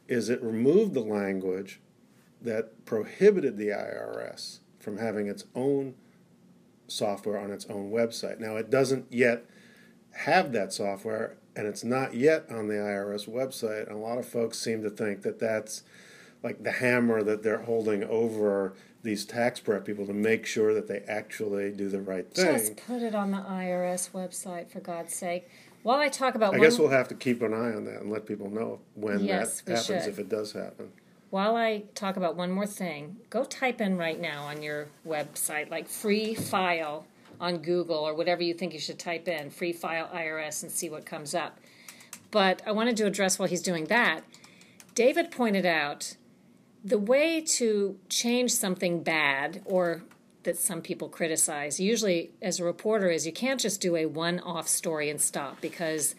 is 0.07 0.29
it 0.29 0.41
removed 0.43 0.93
the 0.93 1.01
language 1.01 1.79
that 2.41 2.85
prohibited 2.85 3.57
the 3.57 3.67
IRS 3.67 4.59
from 4.79 4.97
having 4.97 5.27
its 5.27 5.45
own 5.55 5.93
software 6.91 7.37
on 7.37 7.51
its 7.51 7.65
own 7.67 7.91
website. 7.91 8.39
Now 8.39 8.55
it 8.55 8.69
doesn't 8.69 9.05
yet 9.11 9.45
have 10.11 10.51
that 10.53 10.73
software, 10.73 11.37
and 11.55 11.67
it's 11.67 11.83
not 11.83 12.13
yet 12.13 12.45
on 12.49 12.67
the 12.67 12.75
IRS 12.75 13.29
website. 13.29 13.87
And 13.87 13.95
a 13.95 13.99
lot 13.99 14.17
of 14.17 14.27
folks 14.27 14.57
seem 14.59 14.81
to 14.83 14.89
think 14.89 15.21
that 15.21 15.39
that's 15.39 15.83
like 16.43 16.63
the 16.63 16.71
hammer 16.71 17.21
that 17.23 17.43
they're 17.43 17.63
holding 17.63 18.03
over 18.03 18.73
these 19.03 19.25
tax 19.25 19.59
prep 19.59 19.85
people 19.85 20.05
to 20.05 20.13
make 20.13 20.45
sure 20.45 20.73
that 20.73 20.87
they 20.87 20.99
actually 21.07 21.71
do 21.71 21.89
the 21.89 22.01
right 22.01 22.31
thing. 22.33 22.57
Just 22.57 22.77
put 22.85 23.01
it 23.01 23.15
on 23.15 23.31
the 23.31 23.37
IRS 23.37 24.11
website, 24.11 24.69
for 24.69 24.79
God's 24.81 25.13
sake. 25.13 25.49
While 25.83 25.99
I 25.99 26.09
talk 26.09 26.35
about 26.35 26.53
I 26.53 26.59
guess 26.59 26.77
we'll 26.77 26.89
have 26.89 27.07
to 27.07 27.15
keep 27.15 27.41
an 27.41 27.53
eye 27.53 27.73
on 27.73 27.85
that 27.85 28.01
and 28.01 28.11
let 28.11 28.25
people 28.25 28.49
know 28.49 28.79
when 28.95 29.23
Yes, 29.23 29.61
that 29.61 29.77
happens 29.77 30.03
should. 30.03 30.09
if 30.11 30.19
it 30.19 30.27
does 30.27 30.51
happen. 30.51 30.91
While 31.29 31.55
I 31.55 31.83
talk 31.93 32.17
about 32.17 32.35
one 32.35 32.51
more 32.51 32.65
thing, 32.65 33.17
go 33.29 33.43
type 33.43 33.81
in 33.81 33.97
right 33.97 34.19
now 34.19 34.45
on 34.45 34.63
your 34.63 34.87
website, 35.07 35.69
like 35.69 35.87
free 35.87 36.33
file 36.33 37.05
on 37.39 37.57
Google 37.59 37.97
or 37.97 38.13
whatever 38.15 38.41
you 38.41 38.53
think 38.53 38.73
you 38.73 38.79
should 38.79 38.99
type 38.99 39.27
in, 39.27 39.49
free 39.49 39.73
file 39.73 40.09
IRS, 40.13 40.63
and 40.63 40.71
see 40.71 40.89
what 40.89 41.05
comes 41.05 41.35
up. 41.35 41.59
But 42.31 42.61
I 42.65 42.71
wanted 42.71 42.97
to 42.97 43.05
address 43.05 43.39
while 43.39 43.47
he's 43.47 43.61
doing 43.61 43.85
that. 43.85 44.21
David 44.95 45.31
pointed 45.31 45.65
out 45.65 46.15
the 46.83 46.97
way 46.97 47.41
to 47.41 47.97
change 48.09 48.51
something 48.51 49.03
bad 49.03 49.61
or 49.65 50.03
that 50.43 50.57
some 50.57 50.81
people 50.81 51.09
criticize, 51.09 51.79
usually 51.79 52.31
as 52.41 52.59
a 52.59 52.63
reporter, 52.63 53.09
is 53.09 53.25
you 53.25 53.33
can't 53.33 53.59
just 53.59 53.81
do 53.81 53.95
a 53.95 54.05
one 54.05 54.39
off 54.39 54.67
story 54.67 55.09
and 55.09 55.19
stop 55.19 55.59
because 55.61 56.15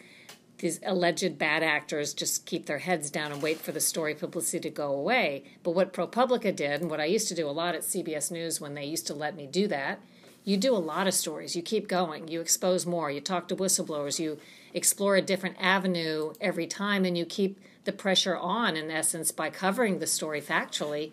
these 0.61 0.79
alleged 0.85 1.37
bad 1.37 1.63
actors 1.63 2.13
just 2.13 2.45
keep 2.45 2.65
their 2.65 2.79
heads 2.79 3.09
down 3.09 3.31
and 3.31 3.41
wait 3.41 3.59
for 3.59 3.71
the 3.71 3.81
story 3.81 4.15
publicity 4.15 4.59
to 4.59 4.69
go 4.69 4.93
away. 4.93 5.43
But 5.63 5.71
what 5.71 5.93
ProPublica 5.93 6.55
did, 6.55 6.81
and 6.81 6.89
what 6.89 7.01
I 7.01 7.05
used 7.05 7.27
to 7.27 7.35
do 7.35 7.47
a 7.47 7.51
lot 7.51 7.75
at 7.75 7.81
CBS 7.81 8.31
News 8.31 8.61
when 8.61 8.75
they 8.75 8.85
used 8.85 9.07
to 9.07 9.13
let 9.13 9.35
me 9.35 9.47
do 9.47 9.67
that, 9.67 9.99
you 10.43 10.57
do 10.57 10.75
a 10.75 10.77
lot 10.77 11.07
of 11.07 11.13
stories. 11.13 11.55
You 11.55 11.61
keep 11.61 11.87
going. 11.87 12.27
You 12.27 12.41
expose 12.41 12.85
more. 12.85 13.11
You 13.11 13.21
talk 13.21 13.47
to 13.49 13.55
whistleblowers. 13.55 14.19
You 14.19 14.39
explore 14.73 15.15
a 15.15 15.21
different 15.21 15.57
avenue 15.59 16.33
every 16.39 16.67
time, 16.67 17.05
and 17.05 17.17
you 17.17 17.25
keep 17.25 17.59
the 17.83 17.91
pressure 17.91 18.37
on, 18.37 18.75
in 18.75 18.89
essence, 18.89 19.31
by 19.31 19.49
covering 19.49 19.99
the 19.99 20.07
story 20.07 20.41
factually. 20.41 21.11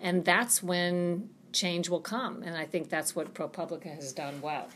And 0.00 0.24
that's 0.24 0.62
when 0.62 1.30
change 1.52 1.88
will 1.88 2.00
come. 2.00 2.42
And 2.42 2.56
I 2.56 2.64
think 2.64 2.88
that's 2.88 3.16
what 3.16 3.34
ProPublica 3.34 3.94
has 3.94 4.12
done 4.12 4.40
well. 4.40 4.68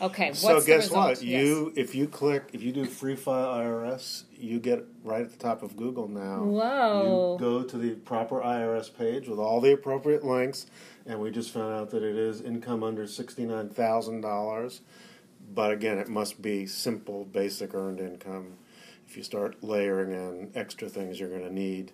Okay, 0.00 0.28
what's 0.28 0.40
so 0.42 0.60
guess 0.60 0.90
what? 0.90 1.22
Yes. 1.22 1.42
You 1.42 1.72
if 1.74 1.94
you 1.94 2.06
click 2.06 2.50
if 2.52 2.62
you 2.62 2.70
do 2.72 2.84
free 2.84 3.16
file 3.16 3.48
IRS, 3.58 4.24
you 4.38 4.58
get 4.58 4.84
right 5.02 5.22
at 5.22 5.30
the 5.32 5.38
top 5.38 5.62
of 5.62 5.76
Google 5.76 6.06
now. 6.08 6.42
Whoa. 6.42 7.36
You 7.38 7.44
go 7.44 7.62
to 7.62 7.78
the 7.78 7.94
proper 7.94 8.40
IRS 8.42 8.94
page 8.96 9.26
with 9.26 9.38
all 9.38 9.60
the 9.60 9.72
appropriate 9.72 10.22
links, 10.24 10.66
and 11.06 11.18
we 11.20 11.30
just 11.30 11.50
found 11.50 11.72
out 11.74 11.90
that 11.90 12.02
it 12.02 12.14
is 12.16 12.42
income 12.42 12.82
under 12.82 13.06
sixty 13.06 13.44
nine 13.46 13.70
thousand 13.70 14.20
dollars. 14.20 14.82
But 15.54 15.70
again, 15.72 15.98
it 15.98 16.08
must 16.08 16.42
be 16.42 16.66
simple, 16.66 17.24
basic 17.24 17.72
earned 17.72 18.00
income. 18.00 18.54
If 19.08 19.16
you 19.16 19.22
start 19.22 19.62
layering 19.62 20.10
in 20.12 20.50
extra 20.54 20.88
things, 20.88 21.20
you're 21.20 21.28
going 21.30 21.44
to 21.44 21.54
need 21.54 21.92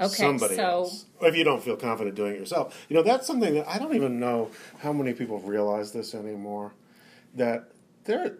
Okay, 0.00 0.08
somebody 0.08 0.56
so- 0.56 0.62
else. 0.64 1.04
Or 1.20 1.28
if 1.28 1.36
you 1.36 1.44
don't 1.44 1.62
feel 1.62 1.76
confident 1.76 2.16
doing 2.16 2.34
it 2.34 2.38
yourself, 2.40 2.84
you 2.88 2.96
know 2.96 3.02
that's 3.02 3.26
something 3.28 3.54
that 3.54 3.68
I 3.68 3.78
don't 3.78 3.94
even 3.94 4.18
know 4.18 4.50
how 4.78 4.92
many 4.92 5.12
people 5.12 5.38
realize 5.38 5.92
this 5.92 6.14
anymore. 6.16 6.72
That 7.34 7.70
there, 8.04 8.38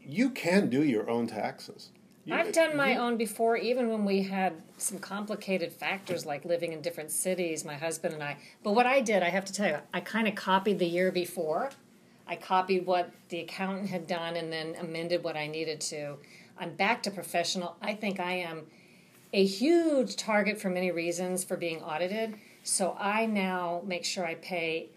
you 0.00 0.30
can 0.30 0.68
do 0.70 0.82
your 0.84 1.08
own 1.10 1.26
taxes. 1.26 1.90
You- 2.24 2.34
I've 2.34 2.52
done 2.52 2.76
my 2.76 2.92
you- 2.92 2.98
own 2.98 3.16
before, 3.16 3.56
even 3.56 3.88
when 3.88 4.04
we 4.04 4.22
had 4.22 4.62
some 4.76 4.98
complicated 4.98 5.72
factors 5.72 6.26
like 6.26 6.44
living 6.44 6.72
in 6.72 6.80
different 6.82 7.10
cities, 7.10 7.64
my 7.64 7.74
husband 7.74 8.14
and 8.14 8.22
I. 8.22 8.36
But 8.62 8.72
what 8.72 8.86
I 8.86 9.00
did, 9.00 9.22
I 9.22 9.30
have 9.30 9.44
to 9.46 9.52
tell 9.52 9.68
you, 9.68 9.78
I 9.92 10.00
kind 10.00 10.28
of 10.28 10.34
copied 10.34 10.78
the 10.78 10.86
year 10.86 11.10
before. 11.10 11.70
I 12.26 12.36
copied 12.36 12.84
what 12.84 13.10
the 13.30 13.40
accountant 13.40 13.88
had 13.88 14.06
done 14.06 14.36
and 14.36 14.52
then 14.52 14.74
amended 14.78 15.24
what 15.24 15.36
I 15.36 15.46
needed 15.46 15.80
to. 15.82 16.18
I'm 16.58 16.74
back 16.74 17.02
to 17.04 17.10
professional. 17.10 17.76
I 17.80 17.94
think 17.94 18.20
I 18.20 18.32
am 18.32 18.66
a 19.32 19.44
huge 19.44 20.16
target 20.16 20.60
for 20.60 20.68
many 20.68 20.90
reasons 20.90 21.44
for 21.44 21.56
being 21.56 21.82
audited. 21.82 22.34
So 22.62 22.94
I 22.98 23.24
now 23.26 23.82
make 23.86 24.04
sure 24.04 24.26
I 24.26 24.34
pay 24.34 24.90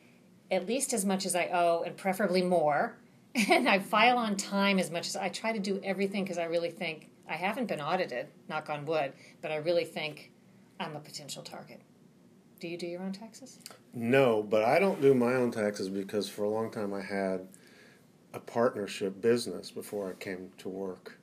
at 0.51 0.67
least 0.67 0.93
as 0.93 1.05
much 1.05 1.25
as 1.25 1.36
I 1.36 1.48
owe 1.48 1.81
and 1.86 1.96
preferably 1.98 2.41
more. 2.41 2.98
And 3.50 3.70
I 3.70 3.79
file 3.79 4.17
on 4.17 4.36
time 4.36 4.77
as 4.77 4.91
much 4.91 5.08
as 5.08 5.15
I 5.15 5.29
try 5.29 5.53
to 5.53 5.60
do 5.60 5.79
everything 5.86 6.25
because 6.25 6.38
I 6.38 6.43
really 6.43 6.70
think 6.70 7.08
I 7.29 7.36
haven't 7.38 7.67
been 7.67 7.79
audited, 7.79 8.27
knock 8.50 8.70
on 8.70 8.86
wood, 8.86 9.13
but 9.41 9.51
I 9.51 9.55
really 9.55 9.86
think 9.86 10.34
I'm 10.81 10.98
a 10.98 11.00
potential 11.00 11.41
target. 11.41 11.79
Do 12.60 12.67
you 12.67 12.77
do 12.77 12.86
your 12.88 13.01
own 13.01 13.13
taxes? 13.13 13.60
No, 13.93 14.43
but 14.43 14.65
I 14.65 14.79
don't 14.79 15.00
do 15.01 15.13
my 15.13 15.36
own 15.36 15.50
taxes 15.50 15.88
because 15.88 16.27
for 16.27 16.43
a 16.43 16.50
long 16.50 16.70
time 16.72 16.93
I 16.93 17.00
had 17.01 17.48
a 18.34 18.39
partnership 18.39 19.22
business 19.22 19.72
before 19.72 20.10
I 20.10 20.13
came 20.22 20.50
to 20.58 20.67
work 20.67 21.17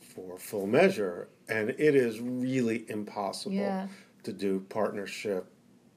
for 0.00 0.36
full 0.36 0.66
measure, 0.66 1.28
and 1.48 1.70
it 1.70 1.94
is 1.94 2.20
really 2.20 2.84
impossible 2.88 3.54
Yeah. 3.54 3.86
to 4.24 4.32
do 4.32 4.66
partnership 4.68 5.46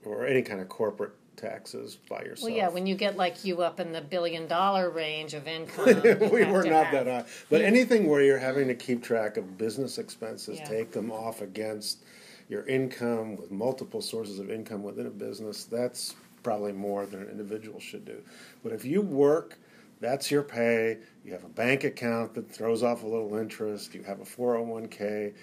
or 0.05 0.27
any 0.27 0.43
kind 0.43 0.61
of 0.61 0.69
corporate 0.69 1.13
taxes 1.37 1.97
by 2.09 2.21
yourself. 2.21 2.49
Well, 2.49 2.57
yeah, 2.57 2.67
when 2.69 2.85
you 2.85 2.95
get 2.95 3.15
like 3.15 3.45
you 3.45 3.61
up 3.61 3.79
in 3.79 3.91
the 3.93 4.01
billion 4.01 4.47
dollar 4.47 4.89
range 4.89 5.33
of 5.33 5.47
income, 5.47 5.85
we 6.03 6.43
were 6.45 6.63
not 6.63 6.87
have- 6.87 7.05
that 7.05 7.07
high. 7.07 7.29
But 7.49 7.61
anything 7.61 8.09
where 8.09 8.21
you're 8.21 8.37
having 8.37 8.67
to 8.67 8.75
keep 8.75 9.01
track 9.03 9.37
of 9.37 9.57
business 9.57 9.97
expenses, 9.97 10.57
Yeah. 10.59 10.65
take 10.65 10.91
them 10.91 11.11
off 11.11 11.41
against 11.41 12.03
your 12.49 12.65
income 12.67 13.35
with 13.37 13.51
multiple 13.51 14.01
sources 14.01 14.39
of 14.39 14.49
income 14.51 14.83
within 14.83 15.05
a 15.05 15.11
business, 15.11 15.65
that's 15.65 16.15
probably 16.43 16.71
more 16.71 17.05
than 17.05 17.21
an 17.21 17.29
individual 17.29 17.79
should 17.79 18.05
do. 18.05 18.21
But 18.63 18.71
if 18.71 18.85
you 18.85 19.01
work, 19.01 19.57
that's 19.99 20.31
your 20.31 20.43
pay, 20.43 20.97
you 21.25 21.33
have 21.33 21.43
a 21.43 21.49
bank 21.49 21.83
account 21.83 22.33
that 22.35 22.49
throws 22.49 22.83
off 22.83 23.03
a 23.03 23.07
little 23.07 23.35
interest, 23.35 23.93
you 23.93 24.03
have 24.03 24.21
a 24.21 24.23
401k, 24.23 25.33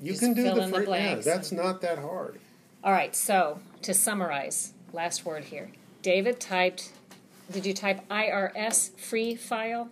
you 0.00 0.12
Just 0.12 0.20
can 0.22 0.32
do 0.32 0.44
the 0.44 0.50
in 0.50 0.56
the 0.56 0.68
free, 0.68 0.78
yeah, 0.80 0.84
blanks 0.86 1.24
that's 1.24 1.52
not 1.52 1.80
that 1.82 1.98
hard. 1.98 2.38
All 2.84 2.92
right, 2.92 3.14
so 3.14 3.58
to 3.82 3.92
summarize, 3.92 4.72
last 4.92 5.24
word 5.24 5.44
here. 5.44 5.70
David 6.02 6.40
typed, 6.40 6.92
did 7.50 7.66
you 7.66 7.74
type 7.74 8.06
IRS 8.08 8.98
free 8.98 9.34
file? 9.34 9.90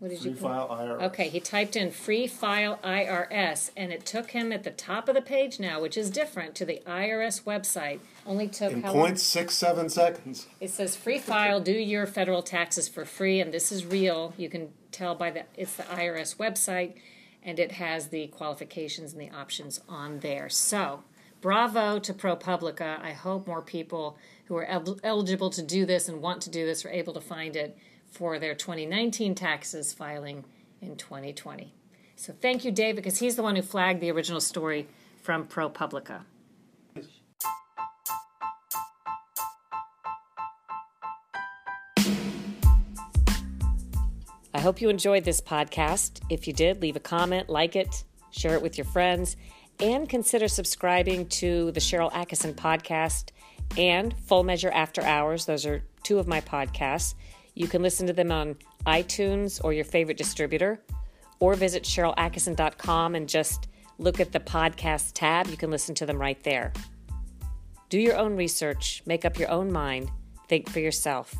What 0.00 0.08
did 0.08 0.20
Free 0.20 0.30
you 0.30 0.36
file 0.36 0.66
IRS. 0.68 1.02
Okay, 1.08 1.28
he 1.28 1.40
typed 1.40 1.76
in 1.76 1.90
free 1.90 2.26
file 2.26 2.80
IRS 2.82 3.70
and 3.76 3.92
it 3.92 4.06
took 4.06 4.30
him 4.30 4.50
at 4.50 4.64
the 4.64 4.70
top 4.70 5.10
of 5.10 5.14
the 5.14 5.20
page 5.20 5.60
now, 5.60 5.78
which 5.78 5.98
is 5.98 6.08
different 6.08 6.54
to 6.54 6.64
the 6.64 6.80
IRS 6.86 7.42
website. 7.44 8.00
Only 8.24 8.48
took 8.48 8.72
In 8.72 8.82
how 8.82 8.94
long? 8.94 9.12
0.67 9.12 9.90
seconds. 9.90 10.46
It 10.58 10.70
says 10.70 10.96
free 10.96 11.18
file, 11.18 11.60
do 11.60 11.72
your 11.72 12.06
federal 12.06 12.42
taxes 12.42 12.88
for 12.88 13.04
free, 13.04 13.40
and 13.40 13.52
this 13.52 13.70
is 13.70 13.84
real. 13.84 14.32
You 14.38 14.48
can 14.48 14.70
tell 14.90 15.14
by 15.14 15.30
the 15.32 15.42
it's 15.54 15.76
the 15.76 15.82
IRS 15.82 16.36
website, 16.36 16.94
and 17.42 17.58
it 17.58 17.72
has 17.72 18.08
the 18.08 18.28
qualifications 18.28 19.12
and 19.12 19.20
the 19.20 19.30
options 19.30 19.82
on 19.86 20.20
there. 20.20 20.48
So, 20.48 21.02
bravo 21.40 21.98
to 21.98 22.12
ProPublica. 22.12 23.00
I 23.02 23.12
hope 23.12 23.46
more 23.46 23.62
people 23.62 24.18
who 24.46 24.56
are 24.56 24.64
el- 24.64 24.98
eligible 25.02 25.50
to 25.50 25.62
do 25.62 25.86
this 25.86 26.08
and 26.08 26.20
want 26.20 26.42
to 26.42 26.50
do 26.50 26.66
this 26.66 26.84
are 26.84 26.90
able 26.90 27.14
to 27.14 27.20
find 27.20 27.56
it 27.56 27.76
for 28.10 28.38
their 28.38 28.54
2019 28.54 29.34
taxes 29.34 29.92
filing 29.92 30.44
in 30.80 30.96
2020. 30.96 31.72
So, 32.16 32.34
thank 32.40 32.64
you, 32.64 32.70
Dave, 32.70 32.96
because 32.96 33.18
he's 33.18 33.36
the 33.36 33.42
one 33.42 33.56
who 33.56 33.62
flagged 33.62 34.00
the 34.00 34.10
original 34.10 34.40
story 34.40 34.88
from 35.22 35.46
ProPublica. 35.46 36.22
I 44.52 44.60
hope 44.60 44.80
you 44.82 44.90
enjoyed 44.90 45.24
this 45.24 45.40
podcast. 45.40 46.20
If 46.28 46.46
you 46.46 46.52
did, 46.52 46.82
leave 46.82 46.96
a 46.96 47.00
comment, 47.00 47.48
like 47.48 47.76
it, 47.76 48.04
share 48.30 48.54
it 48.54 48.60
with 48.60 48.76
your 48.76 48.84
friends, 48.84 49.36
and 49.80 50.08
consider 50.08 50.48
subscribing 50.48 51.26
to 51.26 51.72
the 51.72 51.80
Sharyl 51.80 52.12
Attkisson 52.12 52.54
podcast 52.54 53.30
and 53.78 54.14
Full 54.26 54.44
Measure 54.44 54.70
After 54.70 55.00
Hours. 55.02 55.46
Those 55.46 55.64
are 55.64 55.82
two 56.02 56.18
of 56.18 56.26
my 56.26 56.40
podcasts. 56.40 57.14
You 57.54 57.66
can 57.66 57.82
listen 57.82 58.06
to 58.06 58.12
them 58.12 58.30
on 58.30 58.56
iTunes 58.86 59.62
or 59.62 59.72
your 59.72 59.84
favorite 59.84 60.16
distributor, 60.16 60.82
or 61.38 61.54
visit 61.54 61.84
SharylAttkisson.com 61.84 63.14
and 63.14 63.28
just 63.28 63.68
look 63.98 64.20
at 64.20 64.32
the 64.32 64.40
podcast 64.40 65.12
tab. 65.14 65.46
You 65.48 65.56
can 65.56 65.70
listen 65.70 65.94
to 65.96 66.06
them 66.06 66.18
right 66.18 66.42
there. 66.42 66.72
Do 67.88 67.98
your 67.98 68.16
own 68.16 68.36
research, 68.36 69.02
make 69.06 69.24
up 69.24 69.38
your 69.38 69.50
own 69.50 69.72
mind, 69.72 70.10
think 70.48 70.68
for 70.68 70.80
yourself. 70.80 71.34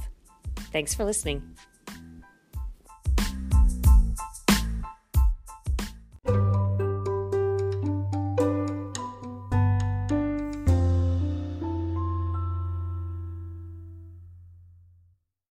Thanks 0.72 0.94
for 0.94 1.04
listening. 1.04 1.56